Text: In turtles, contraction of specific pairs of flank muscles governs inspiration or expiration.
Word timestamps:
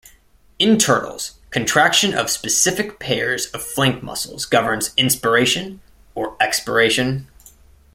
In 0.57 0.79
turtles, 0.79 1.35
contraction 1.51 2.15
of 2.15 2.31
specific 2.31 2.97
pairs 2.97 3.45
of 3.51 3.61
flank 3.61 4.01
muscles 4.01 4.45
governs 4.45 4.95
inspiration 4.97 5.79
or 6.15 6.35
expiration. 6.41 7.27